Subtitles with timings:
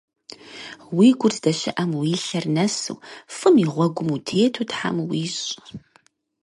[0.97, 2.95] Уи гур здэщыӏэм уи лъэр нэсу,
[3.35, 5.47] фӏым и гъуэгум утету Тхьэм уищӏ!